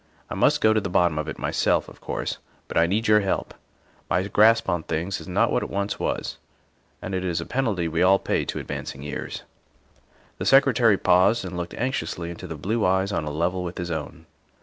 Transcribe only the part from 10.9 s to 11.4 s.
OF STATE 39 The Secretary